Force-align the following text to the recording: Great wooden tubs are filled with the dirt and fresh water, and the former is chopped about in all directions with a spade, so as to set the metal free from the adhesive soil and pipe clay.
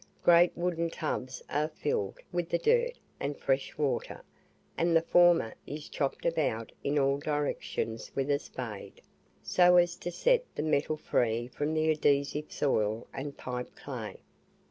Great 0.23 0.57
wooden 0.57 0.89
tubs 0.89 1.43
are 1.47 1.67
filled 1.67 2.17
with 2.31 2.49
the 2.49 2.57
dirt 2.57 2.93
and 3.19 3.37
fresh 3.37 3.77
water, 3.77 4.23
and 4.75 4.95
the 4.95 5.01
former 5.03 5.53
is 5.67 5.89
chopped 5.89 6.25
about 6.25 6.71
in 6.83 6.97
all 6.97 7.19
directions 7.19 8.11
with 8.15 8.31
a 8.31 8.39
spade, 8.39 9.03
so 9.43 9.77
as 9.77 9.95
to 9.95 10.09
set 10.11 10.43
the 10.55 10.63
metal 10.63 10.97
free 10.97 11.47
from 11.49 11.75
the 11.75 11.91
adhesive 11.91 12.51
soil 12.51 13.05
and 13.13 13.37
pipe 13.37 13.75
clay. 13.75 14.17